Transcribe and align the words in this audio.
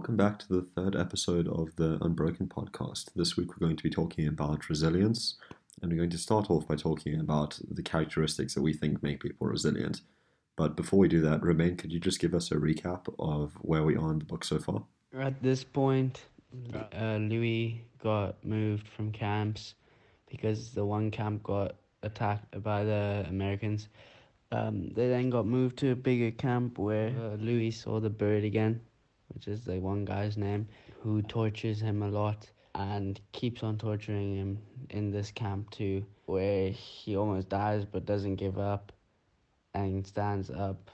Welcome 0.00 0.16
back 0.16 0.38
to 0.38 0.48
the 0.48 0.62
third 0.62 0.96
episode 0.96 1.46
of 1.46 1.76
the 1.76 1.98
Unbroken 2.02 2.46
podcast. 2.46 3.10
This 3.14 3.36
week 3.36 3.48
we're 3.50 3.66
going 3.66 3.76
to 3.76 3.82
be 3.82 3.90
talking 3.90 4.26
about 4.26 4.70
resilience, 4.70 5.34
and 5.82 5.92
we're 5.92 5.98
going 5.98 6.08
to 6.08 6.16
start 6.16 6.50
off 6.50 6.66
by 6.66 6.76
talking 6.76 7.20
about 7.20 7.58
the 7.70 7.82
characteristics 7.82 8.54
that 8.54 8.62
we 8.62 8.72
think 8.72 9.02
make 9.02 9.20
people 9.20 9.46
resilient. 9.46 10.00
But 10.56 10.74
before 10.74 11.00
we 11.00 11.08
do 11.08 11.20
that, 11.20 11.44
Romain, 11.44 11.76
could 11.76 11.92
you 11.92 12.00
just 12.00 12.18
give 12.18 12.34
us 12.34 12.50
a 12.50 12.54
recap 12.54 13.14
of 13.18 13.52
where 13.60 13.82
we 13.82 13.94
are 13.94 14.10
in 14.10 14.20
the 14.20 14.24
book 14.24 14.42
so 14.42 14.58
far? 14.58 14.84
At 15.14 15.42
this 15.42 15.64
point, 15.64 16.22
uh, 16.94 17.16
Louis 17.16 17.84
got 18.02 18.42
moved 18.42 18.88
from 18.88 19.12
camps 19.12 19.74
because 20.30 20.70
the 20.70 20.86
one 20.86 21.10
camp 21.10 21.42
got 21.42 21.76
attacked 22.02 22.62
by 22.62 22.84
the 22.84 23.26
Americans. 23.28 23.88
Um, 24.50 24.94
they 24.94 25.08
then 25.08 25.28
got 25.28 25.44
moved 25.44 25.76
to 25.80 25.90
a 25.90 25.94
bigger 25.94 26.30
camp 26.30 26.78
where 26.78 27.10
uh, 27.10 27.34
Louis 27.36 27.70
saw 27.70 28.00
the 28.00 28.08
bird 28.08 28.44
again 28.44 28.80
which 29.34 29.48
is 29.48 29.62
the 29.62 29.78
one 29.78 30.04
guy's 30.04 30.36
name, 30.36 30.68
who 31.00 31.22
tortures 31.22 31.80
him 31.80 32.02
a 32.02 32.08
lot 32.08 32.50
and 32.74 33.20
keeps 33.32 33.62
on 33.62 33.78
torturing 33.78 34.36
him 34.36 34.58
in 34.90 35.10
this 35.10 35.30
camp 35.30 35.70
too, 35.70 36.04
where 36.26 36.70
he 36.70 37.16
almost 37.16 37.48
dies 37.48 37.84
but 37.84 38.04
doesn't 38.04 38.36
give 38.36 38.58
up 38.58 38.92
and 39.74 40.06
stands 40.06 40.50
up. 40.50 40.90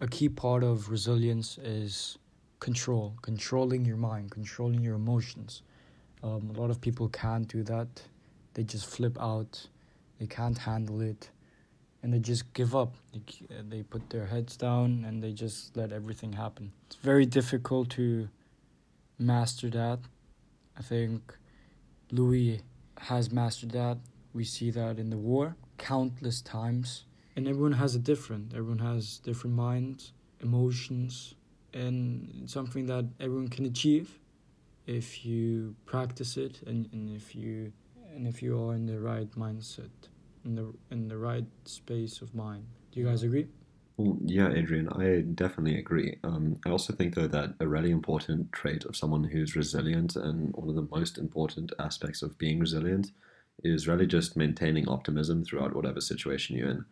A 0.00 0.06
key 0.06 0.28
part 0.28 0.62
of 0.62 0.90
resilience 0.90 1.58
is 1.58 2.18
control, 2.60 3.14
controlling 3.22 3.84
your 3.84 3.96
mind, 3.96 4.30
controlling 4.30 4.82
your 4.82 4.94
emotions. 4.94 5.62
Um, 6.22 6.52
a 6.54 6.60
lot 6.60 6.70
of 6.70 6.80
people 6.80 7.08
can't 7.08 7.48
do 7.48 7.62
that. 7.62 8.02
They 8.54 8.62
just 8.62 8.86
flip 8.86 9.16
out. 9.20 9.66
They 10.20 10.26
can't 10.26 10.58
handle 10.58 11.00
it 11.00 11.30
and 12.02 12.12
they 12.12 12.18
just 12.18 12.52
give 12.52 12.74
up. 12.74 12.94
They, 13.12 13.20
uh, 13.50 13.62
they 13.68 13.82
put 13.82 14.10
their 14.10 14.26
heads 14.26 14.56
down 14.56 15.04
and 15.06 15.22
they 15.22 15.32
just 15.32 15.76
let 15.76 15.92
everything 15.92 16.32
happen. 16.32 16.72
It's 16.86 16.96
very 16.96 17.26
difficult 17.26 17.90
to 17.90 18.28
master 19.18 19.70
that. 19.70 20.00
I 20.78 20.82
think 20.82 21.34
Louis 22.10 22.60
has 22.98 23.32
mastered 23.32 23.70
that. 23.72 23.98
We 24.32 24.44
see 24.44 24.70
that 24.70 24.98
in 24.98 25.10
the 25.10 25.16
war 25.16 25.56
countless 25.78 26.40
times. 26.40 27.04
And 27.34 27.46
everyone 27.46 27.72
has 27.72 27.94
a 27.94 27.98
different, 27.98 28.54
everyone 28.54 28.78
has 28.78 29.18
different 29.18 29.56
minds, 29.56 30.12
emotions, 30.40 31.34
and 31.74 32.44
something 32.46 32.86
that 32.86 33.04
everyone 33.20 33.48
can 33.48 33.66
achieve 33.66 34.18
if 34.86 35.26
you 35.26 35.74
practice 35.84 36.36
it 36.36 36.62
and, 36.66 36.88
and 36.92 37.14
if 37.14 37.34
you 37.34 37.72
and 38.14 38.26
if 38.26 38.42
you 38.42 38.58
are 38.58 38.74
in 38.74 38.86
the 38.86 38.98
right 38.98 39.30
mindset 39.32 39.90
in 40.46 40.54
the 40.54 40.72
in 40.90 41.08
the 41.08 41.18
right 41.18 41.44
space 41.64 42.22
of 42.22 42.34
mind. 42.34 42.64
Do 42.92 43.00
you 43.00 43.06
guys 43.06 43.22
agree? 43.22 43.48
Well, 43.98 44.18
yeah, 44.24 44.52
Adrian, 44.52 44.88
I 44.90 45.22
definitely 45.22 45.78
agree. 45.78 46.18
Um, 46.22 46.58
I 46.66 46.70
also 46.70 46.92
think, 46.92 47.14
though, 47.14 47.28
that 47.28 47.54
a 47.60 47.66
really 47.66 47.90
important 47.90 48.52
trait 48.52 48.84
of 48.84 48.96
someone 48.96 49.24
who's 49.24 49.56
resilient 49.56 50.16
and 50.16 50.54
one 50.54 50.68
of 50.68 50.74
the 50.74 50.88
most 50.90 51.16
important 51.16 51.72
aspects 51.78 52.20
of 52.20 52.36
being 52.36 52.60
resilient 52.60 53.12
is 53.64 53.88
really 53.88 54.06
just 54.06 54.36
maintaining 54.36 54.86
optimism 54.86 55.44
throughout 55.44 55.74
whatever 55.74 56.02
situation 56.02 56.56
you're 56.56 56.68
in. 56.68 56.84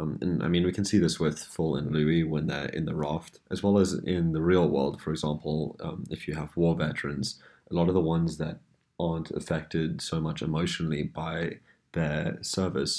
Um, 0.00 0.18
and 0.22 0.42
I 0.42 0.48
mean, 0.48 0.64
we 0.64 0.72
can 0.72 0.86
see 0.86 0.96
this 0.96 1.20
with 1.20 1.38
Phil 1.38 1.76
and 1.76 1.92
Louis 1.92 2.24
when 2.24 2.46
they're 2.46 2.70
in 2.70 2.86
the 2.86 2.94
raft, 2.94 3.38
as 3.50 3.62
well 3.62 3.78
as 3.78 3.92
in 3.92 4.32
the 4.32 4.42
real 4.42 4.66
world. 4.66 5.00
For 5.00 5.10
example, 5.10 5.76
um, 5.80 6.04
if 6.10 6.26
you 6.26 6.34
have 6.34 6.56
war 6.56 6.74
veterans, 6.74 7.38
a 7.70 7.74
lot 7.74 7.88
of 7.88 7.94
the 7.94 8.00
ones 8.00 8.38
that 8.38 8.60
aren't 8.98 9.30
affected 9.32 10.00
so 10.00 10.20
much 10.20 10.40
emotionally 10.40 11.02
by 11.02 11.58
their 11.96 12.38
service 12.42 12.94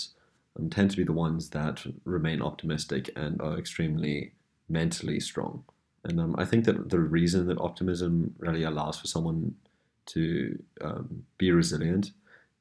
um, 0.57 0.69
tend 0.69 0.91
to 0.91 0.97
be 0.97 1.03
the 1.03 1.19
ones 1.27 1.49
that 1.51 1.77
remain 2.03 2.41
optimistic 2.41 3.03
and 3.15 3.41
are 3.41 3.57
extremely 3.57 4.33
mentally 4.67 5.19
strong. 5.19 5.63
And 6.03 6.19
um, 6.19 6.35
I 6.37 6.45
think 6.45 6.65
that 6.65 6.89
the 6.89 6.99
reason 6.99 7.47
that 7.47 7.59
optimism 7.69 8.33
really 8.39 8.63
allows 8.63 8.97
for 8.99 9.07
someone 9.07 9.55
to 10.07 10.57
um, 10.81 11.23
be 11.37 11.51
resilient 11.51 12.11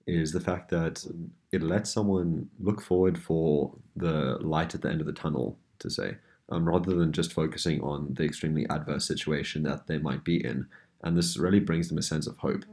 is 0.06 0.32
the 0.32 0.46
fact 0.50 0.70
that 0.70 1.04
it 1.52 1.62
lets 1.62 1.90
someone 1.90 2.48
look 2.68 2.80
forward 2.80 3.16
for 3.18 3.72
the 3.94 4.38
light 4.40 4.74
at 4.74 4.82
the 4.82 4.90
end 4.92 5.00
of 5.00 5.06
the 5.06 5.20
tunnel, 5.22 5.58
to 5.78 5.88
say, 5.90 6.16
um, 6.48 6.68
rather 6.68 6.94
than 6.94 7.12
just 7.12 7.32
focusing 7.32 7.80
on 7.80 8.14
the 8.14 8.24
extremely 8.24 8.64
adverse 8.68 9.06
situation 9.06 9.62
that 9.62 9.86
they 9.86 9.98
might 9.98 10.22
be 10.24 10.36
in. 10.50 10.66
And 11.02 11.16
this 11.16 11.36
really 11.36 11.60
brings 11.60 11.88
them 11.88 11.98
a 11.98 12.02
sense 12.02 12.26
of 12.26 12.36
hope. 12.38 12.64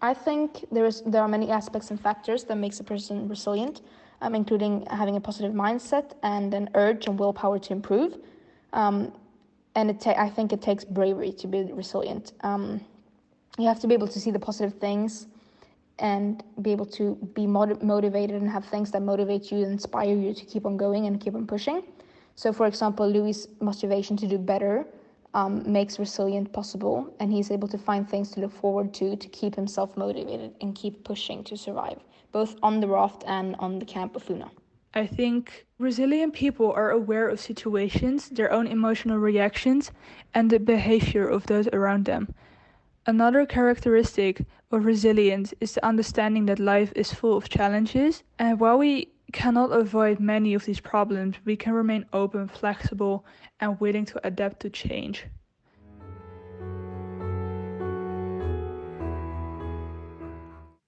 I 0.00 0.14
think 0.14 0.64
there 0.70 0.86
is 0.86 1.02
there 1.02 1.22
are 1.22 1.28
many 1.28 1.50
aspects 1.50 1.90
and 1.90 2.00
factors 2.00 2.44
that 2.44 2.56
makes 2.56 2.80
a 2.80 2.84
person 2.84 3.28
resilient, 3.28 3.82
um, 4.20 4.34
including 4.34 4.86
having 4.90 5.16
a 5.16 5.20
positive 5.20 5.52
mindset 5.52 6.12
and 6.22 6.54
an 6.54 6.70
urge 6.74 7.06
and 7.06 7.18
willpower 7.18 7.58
to 7.58 7.72
improve. 7.72 8.18
Um, 8.72 9.12
and 9.74 9.90
it 9.90 10.00
ta- 10.00 10.14
I 10.16 10.28
think 10.30 10.52
it 10.52 10.62
takes 10.62 10.84
bravery 10.84 11.32
to 11.32 11.46
be 11.46 11.72
resilient. 11.72 12.32
Um, 12.42 12.80
you 13.58 13.66
have 13.66 13.80
to 13.80 13.86
be 13.86 13.94
able 13.94 14.08
to 14.08 14.20
see 14.20 14.30
the 14.30 14.38
positive 14.38 14.78
things 14.78 15.26
and 15.98 16.44
be 16.62 16.70
able 16.70 16.86
to 16.86 17.16
be 17.34 17.46
motiv- 17.46 17.82
motivated 17.82 18.40
and 18.40 18.48
have 18.48 18.64
things 18.64 18.90
that 18.92 19.02
motivate 19.02 19.50
you 19.50 19.58
and 19.58 19.72
inspire 19.72 20.14
you 20.14 20.32
to 20.32 20.44
keep 20.44 20.64
on 20.64 20.76
going 20.76 21.06
and 21.06 21.20
keep 21.20 21.34
on 21.34 21.46
pushing. 21.46 21.82
So, 22.36 22.52
for 22.52 22.66
example, 22.66 23.08
Louis' 23.08 23.48
motivation 23.60 24.16
to 24.18 24.26
do 24.28 24.38
better 24.38 24.86
um, 25.34 25.70
makes 25.70 25.98
resilient 25.98 26.52
possible, 26.52 27.14
and 27.20 27.32
he's 27.32 27.50
able 27.50 27.68
to 27.68 27.78
find 27.78 28.08
things 28.08 28.30
to 28.32 28.40
look 28.40 28.52
forward 28.52 28.92
to 28.94 29.16
to 29.16 29.28
keep 29.28 29.54
himself 29.54 29.96
motivated 29.96 30.54
and 30.60 30.74
keep 30.74 31.04
pushing 31.04 31.44
to 31.44 31.56
survive, 31.56 31.98
both 32.32 32.56
on 32.62 32.80
the 32.80 32.88
raft 32.88 33.24
and 33.26 33.56
on 33.58 33.78
the 33.78 33.84
camp 33.84 34.14
Ofuna. 34.14 34.50
I 34.94 35.06
think 35.06 35.66
resilient 35.78 36.32
people 36.32 36.72
are 36.72 36.90
aware 36.90 37.28
of 37.28 37.40
situations, 37.40 38.30
their 38.30 38.50
own 38.50 38.66
emotional 38.66 39.18
reactions, 39.18 39.92
and 40.34 40.50
the 40.50 40.58
behavior 40.58 41.28
of 41.28 41.46
those 41.46 41.68
around 41.68 42.06
them. 42.06 42.34
Another 43.06 43.46
characteristic 43.46 44.44
of 44.70 44.84
resilience 44.84 45.54
is 45.60 45.74
the 45.74 45.84
understanding 45.84 46.46
that 46.46 46.58
life 46.58 46.92
is 46.96 47.12
full 47.12 47.36
of 47.36 47.48
challenges, 47.48 48.22
and 48.38 48.58
while 48.60 48.78
we 48.78 49.08
cannot 49.32 49.72
avoid 49.72 50.20
many 50.20 50.54
of 50.54 50.64
these 50.64 50.80
problems, 50.80 51.36
we 51.44 51.56
can 51.56 51.72
remain 51.72 52.06
open, 52.12 52.48
flexible, 52.48 53.24
and 53.60 53.78
willing 53.80 54.04
to 54.06 54.26
adapt 54.26 54.60
to 54.60 54.70
change. 54.70 55.26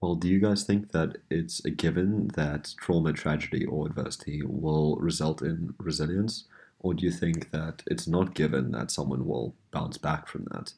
Well, 0.01 0.15
do 0.15 0.27
you 0.27 0.39
guys 0.39 0.63
think 0.63 0.91
that 0.93 1.17
it's 1.29 1.63
a 1.63 1.69
given 1.69 2.29
that 2.29 2.73
trauma, 2.77 3.13
tragedy, 3.13 3.65
or 3.65 3.85
adversity 3.85 4.41
will 4.43 4.95
result 4.95 5.43
in 5.43 5.75
resilience? 5.77 6.45
Or 6.79 6.95
do 6.95 7.05
you 7.05 7.11
think 7.11 7.51
that 7.51 7.83
it's 7.85 8.07
not 8.07 8.33
given 8.33 8.71
that 8.71 8.89
someone 8.89 9.27
will 9.27 9.53
bounce 9.69 9.99
back 9.99 10.27
from 10.27 10.47
that? 10.51 10.73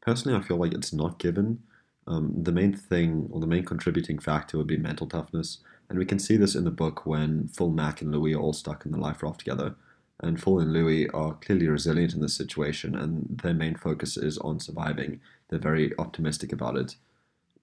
Personally, 0.00 0.38
I 0.38 0.42
feel 0.42 0.58
like 0.58 0.72
it's 0.72 0.92
not 0.92 1.18
given. 1.18 1.64
Um, 2.06 2.32
the 2.40 2.52
main 2.52 2.72
thing, 2.72 3.28
or 3.32 3.40
the 3.40 3.48
main 3.48 3.64
contributing 3.64 4.20
factor, 4.20 4.56
would 4.56 4.68
be 4.68 4.76
mental 4.76 5.08
toughness. 5.08 5.58
And 5.88 5.98
we 5.98 6.04
can 6.04 6.18
see 6.18 6.36
this 6.36 6.54
in 6.54 6.64
the 6.64 6.70
book 6.70 7.06
when 7.06 7.48
Phil 7.48 7.70
Mac 7.70 8.02
and 8.02 8.10
Louis 8.10 8.34
are 8.34 8.40
all 8.40 8.52
stuck 8.52 8.84
in 8.84 8.92
the 8.92 8.98
life 8.98 9.22
raft 9.22 9.40
together. 9.40 9.74
And 10.20 10.42
Phil 10.42 10.58
and 10.58 10.72
Louis 10.72 11.08
are 11.10 11.34
clearly 11.34 11.68
resilient 11.68 12.14
in 12.14 12.20
this 12.20 12.34
situation, 12.34 12.94
and 12.94 13.38
their 13.42 13.54
main 13.54 13.76
focus 13.76 14.16
is 14.16 14.38
on 14.38 14.60
surviving. 14.60 15.20
They're 15.48 15.58
very 15.58 15.92
optimistic 15.98 16.52
about 16.52 16.76
it. 16.76 16.96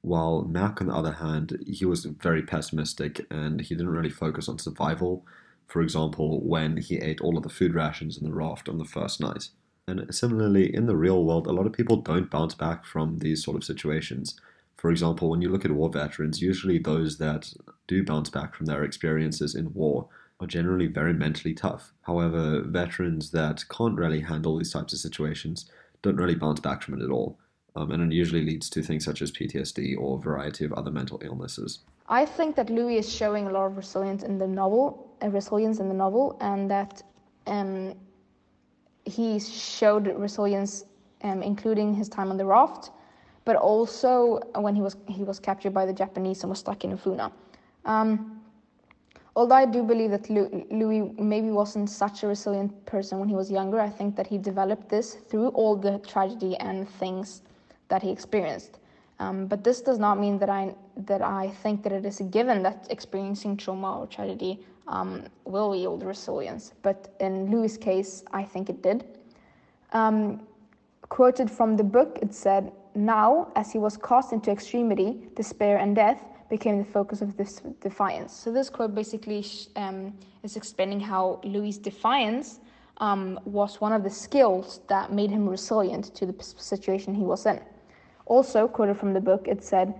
While 0.01 0.43
Mac, 0.43 0.81
on 0.81 0.87
the 0.87 0.93
other 0.93 1.13
hand, 1.13 1.63
he 1.65 1.85
was 1.85 2.03
very 2.03 2.43
pessimistic 2.43 3.25
and 3.31 3.61
he 3.61 3.73
didn't 3.73 3.89
really 3.89 4.09
focus 4.09 4.49
on 4.49 4.59
survival. 4.59 5.25
For 5.67 5.81
example, 5.81 6.41
when 6.41 6.77
he 6.77 6.97
ate 6.97 7.21
all 7.21 7.37
of 7.37 7.43
the 7.43 7.49
food 7.49 7.73
rations 7.73 8.17
in 8.17 8.25
the 8.25 8.33
raft 8.33 8.67
on 8.67 8.77
the 8.77 8.85
first 8.85 9.21
night. 9.21 9.47
And 9.87 10.13
similarly, 10.13 10.73
in 10.73 10.87
the 10.87 10.95
real 10.95 11.23
world, 11.23 11.47
a 11.47 11.53
lot 11.53 11.65
of 11.65 11.73
people 11.73 11.97
don't 11.97 12.29
bounce 12.29 12.53
back 12.53 12.85
from 12.85 13.19
these 13.19 13.43
sort 13.43 13.55
of 13.55 13.63
situations. 13.63 14.39
For 14.77 14.91
example, 14.91 15.29
when 15.29 15.41
you 15.41 15.49
look 15.49 15.65
at 15.65 15.71
war 15.71 15.89
veterans, 15.89 16.41
usually 16.41 16.77
those 16.77 17.17
that 17.17 17.53
do 17.87 18.03
bounce 18.03 18.29
back 18.29 18.53
from 18.53 18.65
their 18.65 18.83
experiences 18.83 19.55
in 19.55 19.73
war 19.73 20.07
are 20.39 20.47
generally 20.47 20.87
very 20.87 21.13
mentally 21.13 21.53
tough. 21.53 21.93
However, 22.01 22.61
veterans 22.61 23.31
that 23.31 23.63
can't 23.69 23.97
really 23.97 24.21
handle 24.21 24.57
these 24.57 24.73
types 24.73 24.93
of 24.93 24.99
situations 24.99 25.69
don't 26.01 26.17
really 26.17 26.35
bounce 26.35 26.59
back 26.59 26.81
from 26.81 26.95
it 26.95 27.03
at 27.03 27.09
all. 27.09 27.39
Um, 27.75 27.91
and 27.91 28.11
it 28.11 28.15
usually 28.15 28.45
leads 28.45 28.69
to 28.71 28.83
things 28.83 29.05
such 29.05 29.21
as 29.21 29.31
PTSD 29.31 29.97
or 29.97 30.17
a 30.17 30.21
variety 30.21 30.65
of 30.65 30.73
other 30.73 30.91
mental 30.91 31.19
illnesses. 31.23 31.79
I 32.07 32.25
think 32.25 32.55
that 32.57 32.69
Louis 32.69 32.97
is 32.97 33.11
showing 33.11 33.47
a 33.47 33.51
lot 33.51 33.65
of 33.65 33.77
resilience 33.77 34.23
in 34.23 34.37
the 34.37 34.47
novel, 34.47 35.15
uh, 35.23 35.29
resilience 35.29 35.79
in 35.79 35.87
the 35.87 35.95
novel, 35.95 36.37
and 36.41 36.69
that 36.69 37.01
um, 37.47 37.95
he 39.05 39.39
showed 39.39 40.07
resilience, 40.07 40.85
um, 41.23 41.41
including 41.41 41.93
his 41.93 42.09
time 42.09 42.29
on 42.29 42.37
the 42.37 42.45
raft, 42.45 42.91
but 43.45 43.55
also 43.55 44.39
when 44.55 44.75
he 44.75 44.81
was 44.81 44.95
he 45.07 45.23
was 45.23 45.39
captured 45.39 45.73
by 45.73 45.85
the 45.85 45.93
Japanese 45.93 46.43
and 46.43 46.49
was 46.49 46.59
stuck 46.59 46.83
in 46.83 46.97
Funa. 46.97 47.31
Um, 47.85 48.41
although 49.35 49.55
I 49.55 49.65
do 49.65 49.83
believe 49.83 50.11
that 50.11 50.29
Louis 50.29 51.01
maybe 51.17 51.49
wasn't 51.49 51.89
such 51.89 52.23
a 52.23 52.27
resilient 52.27 52.85
person 52.85 53.19
when 53.19 53.29
he 53.29 53.35
was 53.35 53.51
younger, 53.51 53.79
I 53.79 53.89
think 53.89 54.15
that 54.15 54.27
he 54.27 54.37
developed 54.37 54.89
this 54.89 55.15
through 55.29 55.49
all 55.49 55.75
the 55.75 55.99
tragedy 55.99 56.55
and 56.57 56.87
things 56.87 57.41
that 57.89 58.01
he 58.01 58.11
experienced. 58.11 58.79
Um, 59.19 59.47
but 59.47 59.63
this 59.63 59.81
does 59.81 59.99
not 59.99 60.19
mean 60.19 60.37
that 60.39 60.49
I 60.49 60.75
that 61.05 61.21
I 61.21 61.49
think 61.49 61.83
that 61.83 61.91
it 61.91 62.05
is 62.05 62.19
a 62.19 62.23
given 62.23 62.63
that 62.63 62.87
experiencing 62.89 63.57
trauma 63.57 63.99
or 63.99 64.07
tragedy 64.07 64.59
um, 64.87 65.23
will 65.45 65.75
yield 65.75 66.03
resilience. 66.03 66.73
But 66.81 67.15
in 67.19 67.51
Louis' 67.51 67.77
case, 67.77 68.23
I 68.31 68.43
think 68.43 68.69
it 68.69 68.81
did. 68.81 69.05
Um, 69.91 70.47
quoted 71.09 71.49
from 71.49 71.77
the 71.77 71.83
book, 71.83 72.19
it 72.21 72.33
said, 72.33 72.71
"Now, 72.95 73.51
as 73.55 73.71
he 73.71 73.79
was 73.79 73.97
cast 73.97 74.33
into 74.33 74.51
extremity, 74.51 75.27
despair, 75.35 75.77
and 75.77 75.95
death." 75.95 76.23
became 76.49 76.77
the 76.77 76.91
focus 76.99 77.21
of 77.23 77.35
this 77.35 77.61
defiance. 77.81 78.31
So 78.31 78.51
this 78.51 78.69
quote 78.69 78.93
basically 78.93 79.43
um, 79.75 80.13
is 80.43 80.55
explaining 80.55 80.99
how 80.99 81.39
Louis' 81.43 81.79
defiance 81.79 82.59
um, 82.97 83.39
was 83.45 83.81
one 83.81 83.91
of 83.91 84.03
the 84.03 84.09
skills 84.09 84.81
that 84.87 85.11
made 85.11 85.31
him 85.31 85.49
resilient 85.49 86.13
to 86.15 86.27
the 86.27 86.35
situation 86.43 87.15
he 87.15 87.23
was 87.23 87.45
in. 87.47 87.59
Also, 88.25 88.67
quoted 88.67 88.97
from 88.97 89.13
the 89.13 89.19
book, 89.19 89.47
it 89.47 89.63
said, 89.63 89.95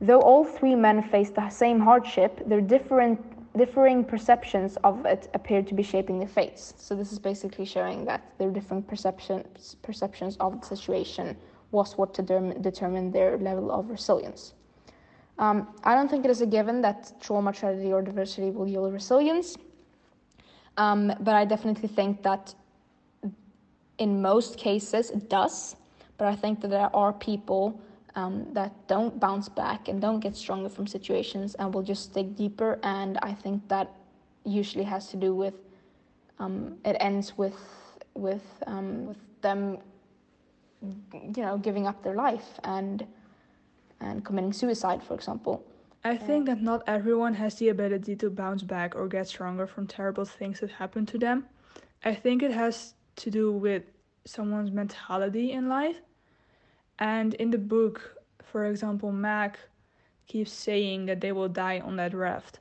Though 0.00 0.22
all 0.22 0.44
three 0.44 0.74
men 0.74 1.02
faced 1.02 1.34
the 1.34 1.50
same 1.50 1.78
hardship, 1.78 2.32
their 2.48 2.62
different, 2.62 3.20
differing 3.56 4.02
perceptions 4.02 4.78
of 4.88 5.04
it 5.04 5.28
appeared 5.34 5.66
to 5.68 5.74
be 5.74 5.82
shaping 5.82 6.18
their 6.18 6.28
fates. 6.28 6.72
So, 6.78 6.94
this 6.94 7.12
is 7.12 7.18
basically 7.18 7.66
showing 7.66 8.06
that 8.06 8.22
their 8.38 8.50
different 8.50 8.88
perceptions, 8.88 9.76
perceptions 9.82 10.38
of 10.38 10.60
the 10.60 10.66
situation 10.66 11.36
was 11.72 11.96
what 11.96 12.14
determined 12.14 13.12
their 13.12 13.38
level 13.38 13.70
of 13.70 13.90
resilience. 13.90 14.54
Um, 15.38 15.68
I 15.84 15.94
don't 15.94 16.10
think 16.10 16.24
it 16.24 16.30
is 16.30 16.40
a 16.42 16.46
given 16.46 16.82
that 16.82 17.12
trauma, 17.20 17.52
tragedy, 17.52 17.92
or 17.92 18.02
diversity 18.02 18.50
will 18.50 18.68
yield 18.68 18.92
resilience. 18.92 19.56
Um, 20.76 21.12
but 21.20 21.34
I 21.34 21.44
definitely 21.44 21.88
think 21.88 22.22
that 22.22 22.54
in 23.98 24.20
most 24.20 24.58
cases 24.58 25.10
it 25.10 25.28
does. 25.28 25.76
But 26.18 26.28
I 26.28 26.36
think 26.36 26.60
that 26.60 26.68
there 26.68 26.94
are 26.94 27.12
people 27.12 27.80
um, 28.14 28.46
that 28.52 28.72
don't 28.88 29.18
bounce 29.18 29.48
back 29.48 29.88
and 29.88 30.00
don't 30.00 30.20
get 30.20 30.36
stronger 30.36 30.68
from 30.68 30.86
situations 30.86 31.54
and 31.54 31.72
will 31.72 31.82
just 31.82 32.12
dig 32.12 32.36
deeper. 32.36 32.78
And 32.82 33.18
I 33.22 33.32
think 33.32 33.66
that 33.68 33.90
usually 34.44 34.84
has 34.84 35.08
to 35.08 35.16
do 35.16 35.34
with 35.34 35.54
um, 36.38 36.78
it 36.84 36.96
ends 37.00 37.36
with 37.36 37.56
with 38.14 38.42
um, 38.66 39.06
with 39.06 39.18
them, 39.42 39.78
you 40.82 41.42
know, 41.42 41.58
giving 41.58 41.86
up 41.86 42.02
their 42.02 42.14
life 42.14 42.58
and 42.64 43.06
and 44.00 44.24
committing 44.24 44.52
suicide, 44.52 45.02
for 45.02 45.14
example. 45.14 45.64
I 46.04 46.14
uh, 46.14 46.18
think 46.18 46.46
that 46.46 46.62
not 46.62 46.82
everyone 46.86 47.34
has 47.34 47.56
the 47.56 47.68
ability 47.68 48.16
to 48.16 48.30
bounce 48.30 48.62
back 48.62 48.96
or 48.96 49.06
get 49.08 49.28
stronger 49.28 49.66
from 49.66 49.86
terrible 49.86 50.24
things 50.24 50.60
that 50.60 50.70
happen 50.70 51.04
to 51.06 51.18
them. 51.18 51.44
I 52.04 52.14
think 52.14 52.42
it 52.42 52.52
has 52.52 52.94
to 53.16 53.30
do 53.30 53.52
with 53.52 53.82
someone's 54.24 54.70
mentality 54.70 55.52
in 55.52 55.68
life. 55.68 56.00
And 56.98 57.34
in 57.34 57.50
the 57.50 57.58
book, 57.58 58.16
for 58.42 58.66
example, 58.66 59.12
Mac 59.12 59.58
keeps 60.26 60.52
saying 60.52 61.06
that 61.06 61.20
they 61.20 61.32
will 61.32 61.48
die 61.48 61.80
on 61.80 61.96
that 61.96 62.14
raft, 62.14 62.60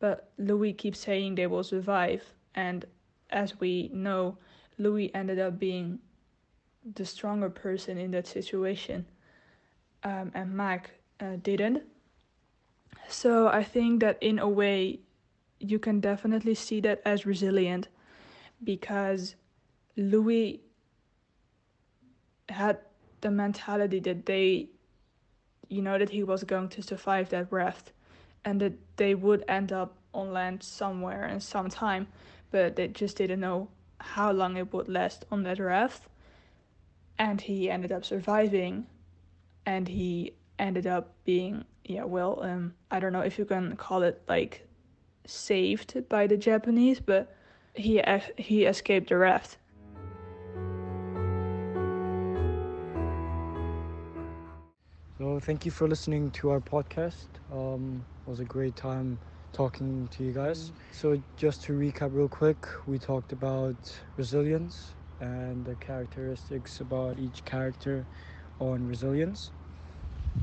but 0.00 0.30
Louis 0.38 0.72
keeps 0.72 0.98
saying 0.98 1.34
they 1.34 1.46
will 1.46 1.64
survive. 1.64 2.24
And 2.54 2.84
as 3.30 3.60
we 3.60 3.90
know, 3.92 4.38
Louis 4.78 5.14
ended 5.14 5.38
up 5.38 5.58
being 5.58 5.98
the 6.94 7.04
stronger 7.04 7.50
person 7.50 7.98
in 7.98 8.10
that 8.12 8.26
situation, 8.26 9.06
um, 10.04 10.30
and 10.34 10.52
Mac 10.52 10.90
uh, 11.20 11.36
didn't. 11.42 11.82
So 13.08 13.48
I 13.48 13.62
think 13.62 14.00
that 14.00 14.18
in 14.20 14.38
a 14.38 14.48
way, 14.48 15.00
you 15.58 15.78
can 15.78 16.00
definitely 16.00 16.54
see 16.54 16.80
that 16.80 17.00
as 17.04 17.26
resilient 17.26 17.88
because 18.62 19.36
Louis 19.96 20.60
had 22.48 22.78
the 23.20 23.30
mentality 23.30 24.00
that 24.00 24.26
they, 24.26 24.68
you 25.68 25.82
know, 25.82 25.98
that 25.98 26.10
he 26.10 26.22
was 26.22 26.44
going 26.44 26.68
to 26.70 26.82
survive 26.82 27.30
that 27.30 27.50
raft 27.50 27.92
and 28.44 28.60
that 28.60 28.72
they 28.96 29.14
would 29.14 29.44
end 29.48 29.72
up 29.72 29.96
on 30.14 30.32
land 30.32 30.62
somewhere 30.62 31.26
in 31.26 31.40
some 31.40 31.68
time, 31.68 32.06
but 32.50 32.76
they 32.76 32.88
just 32.88 33.16
didn't 33.16 33.40
know 33.40 33.68
how 33.98 34.30
long 34.30 34.56
it 34.56 34.72
would 34.72 34.88
last 34.88 35.24
on 35.30 35.42
that 35.42 35.58
raft. 35.58 36.08
And 37.18 37.40
he 37.40 37.70
ended 37.70 37.92
up 37.92 38.04
surviving 38.04 38.86
and 39.66 39.88
he 39.88 40.32
ended 40.58 40.86
up 40.86 41.12
being 41.24 41.64
yeah 41.84 42.04
well 42.04 42.42
um 42.42 42.74
i 42.90 42.98
don't 42.98 43.12
know 43.12 43.20
if 43.20 43.38
you 43.38 43.44
can 43.44 43.76
call 43.76 44.02
it 44.02 44.22
like 44.28 44.66
saved 45.26 46.08
by 46.08 46.26
the 46.26 46.36
japanese 46.36 47.00
but 47.00 47.34
he 47.74 48.02
he 48.38 48.64
escaped 48.64 49.08
the 49.08 49.16
raft 49.16 49.58
so 55.18 55.38
thank 55.40 55.66
you 55.66 55.70
for 55.70 55.88
listening 55.88 56.30
to 56.30 56.50
our 56.50 56.60
podcast. 56.60 57.26
Um 57.52 58.04
it 58.26 58.30
was 58.30 58.40
a 58.40 58.44
great 58.44 58.76
time 58.76 59.18
talking 59.52 60.08
to 60.08 60.24
you 60.24 60.32
guys. 60.32 60.72
So 60.92 61.20
just 61.36 61.62
to 61.64 61.72
recap 61.72 62.10
real 62.14 62.28
quick 62.28 62.66
we 62.86 62.98
talked 62.98 63.32
about 63.32 63.76
resilience 64.16 64.94
and 65.20 65.64
the 65.66 65.76
characteristics 65.76 66.80
about 66.80 67.18
each 67.18 67.44
character 67.44 68.06
on 68.58 68.86
resilience 68.86 69.52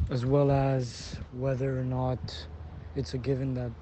as 0.10 0.26
well 0.26 0.52
as 0.52 1.20
whether 1.32 1.80
or 1.80 1.84
not 1.86 2.48
it's 2.96 3.14
a 3.14 3.18
given 3.18 3.54
that 3.56 3.74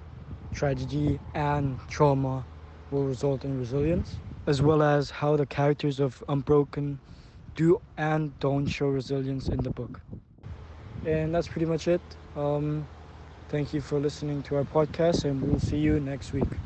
tragedy 0.51 1.19
and 1.33 1.79
trauma 1.87 2.47
will 2.89 3.05
result 3.05 3.43
in 3.45 3.57
resilience, 3.57 4.21
as 4.47 4.61
well 4.61 4.81
as 4.81 5.11
how 5.11 5.35
the 5.35 5.45
characters 5.47 5.99
of 5.99 6.23
Unbroken 6.27 7.01
do 7.55 7.79
and 7.97 8.37
don't 8.39 8.67
show 8.67 8.87
resilience 8.87 9.49
in 9.49 9.63
the 9.63 9.71
book. 9.71 10.01
And 11.03 11.33
that's 11.33 11.49
pretty 11.49 11.65
much 11.65 11.87
it. 11.87 12.17
Um, 12.35 12.89
thank 13.49 13.73
you 13.73 13.81
for 13.81 13.99
listening 13.99 14.43
to 14.43 14.55
our 14.55 14.65
podcast, 14.65 15.25
and 15.25 15.43
we'll 15.45 15.59
see 15.59 15.77
you 15.79 15.99
next 15.99 16.33
week. 16.33 16.61